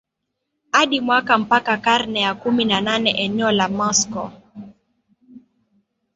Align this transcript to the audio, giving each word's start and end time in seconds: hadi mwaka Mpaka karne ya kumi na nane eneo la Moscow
hadi 0.71 1.01
mwaka 1.01 1.37
Mpaka 1.37 1.77
karne 1.77 2.21
ya 2.21 2.33
kumi 2.35 2.65
na 2.65 2.81
nane 2.81 3.11
eneo 3.11 3.51
la 3.51 3.67
Moscow 3.69 4.31